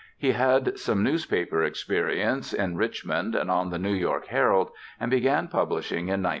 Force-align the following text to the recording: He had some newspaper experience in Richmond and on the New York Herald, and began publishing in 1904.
He 0.17 0.31
had 0.31 0.79
some 0.79 1.03
newspaper 1.03 1.61
experience 1.61 2.53
in 2.53 2.75
Richmond 2.75 3.35
and 3.35 3.51
on 3.51 3.69
the 3.69 3.77
New 3.77 3.93
York 3.93 4.25
Herald, 4.25 4.71
and 4.99 5.11
began 5.11 5.47
publishing 5.47 6.05
in 6.07 6.23
1904. 6.25 6.29